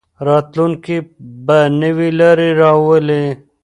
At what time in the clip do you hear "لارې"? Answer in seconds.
2.19-2.49